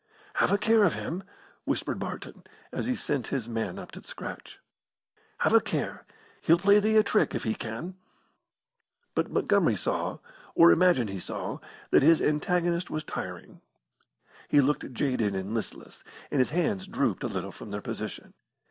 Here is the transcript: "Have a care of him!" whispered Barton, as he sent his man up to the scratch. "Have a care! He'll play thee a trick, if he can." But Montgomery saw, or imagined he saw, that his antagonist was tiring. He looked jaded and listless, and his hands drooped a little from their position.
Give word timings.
"Have 0.37 0.51
a 0.51 0.57
care 0.57 0.83
of 0.83 0.95
him!" 0.95 1.21
whispered 1.63 1.99
Barton, 1.99 2.43
as 2.71 2.87
he 2.87 2.95
sent 2.95 3.27
his 3.27 3.47
man 3.47 3.77
up 3.77 3.91
to 3.91 3.99
the 3.99 4.07
scratch. 4.07 4.59
"Have 5.37 5.53
a 5.53 5.61
care! 5.61 6.07
He'll 6.41 6.57
play 6.57 6.79
thee 6.79 6.97
a 6.97 7.03
trick, 7.03 7.35
if 7.35 7.43
he 7.43 7.53
can." 7.53 7.93
But 9.13 9.29
Montgomery 9.29 9.75
saw, 9.75 10.17
or 10.55 10.71
imagined 10.71 11.11
he 11.11 11.19
saw, 11.19 11.59
that 11.91 12.01
his 12.01 12.19
antagonist 12.19 12.89
was 12.89 13.03
tiring. 13.03 13.61
He 14.47 14.59
looked 14.59 14.91
jaded 14.91 15.35
and 15.35 15.53
listless, 15.53 16.03
and 16.31 16.39
his 16.39 16.49
hands 16.49 16.87
drooped 16.87 17.23
a 17.23 17.27
little 17.27 17.51
from 17.51 17.69
their 17.69 17.79
position. 17.81 18.33